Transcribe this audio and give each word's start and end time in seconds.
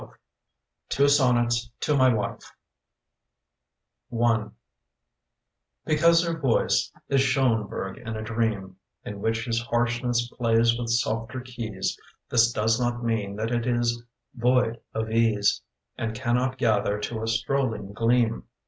TWO 0.89 1.07
SONNETS 1.07 1.69
TO 1.79 1.95
MY 1.95 2.35
WIFE 4.11 4.51
BECAUSE 5.85 6.25
her 6.25 6.39
voice 6.39 6.91
is 7.07 7.21
Schonberg 7.21 7.99
in 7.99 8.15
a 8.15 8.23
dream 8.23 8.77
In 9.05 9.19
which 9.19 9.45
his 9.45 9.61
harshness 9.61 10.27
plays 10.29 10.75
with 10.75 10.89
softer 10.89 11.39
keys 11.41 11.95
This 12.31 12.51
does 12.51 12.79
not 12.81 13.03
mean 13.05 13.35
that 13.35 13.51
it 13.51 13.67
is 13.67 14.01
void 14.33 14.79
of 14.91 15.11
ease 15.11 15.61
And 15.99 16.15
cannot 16.15 16.57
gather 16.57 16.97
to 17.01 17.21
a 17.21 17.27
strolling 17.27 17.93
gleam. 17.93 18.45